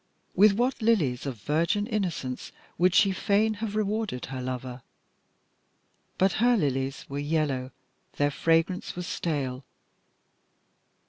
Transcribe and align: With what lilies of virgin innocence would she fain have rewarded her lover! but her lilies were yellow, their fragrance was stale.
With 0.33 0.53
what 0.53 0.81
lilies 0.81 1.27
of 1.27 1.39
virgin 1.43 1.85
innocence 1.85 2.51
would 2.79 2.95
she 2.95 3.11
fain 3.11 3.53
have 3.61 3.75
rewarded 3.75 4.25
her 4.25 4.41
lover! 4.41 4.81
but 6.17 6.31
her 6.41 6.57
lilies 6.57 7.05
were 7.07 7.19
yellow, 7.19 7.69
their 8.15 8.31
fragrance 8.31 8.95
was 8.95 9.05
stale. 9.05 9.63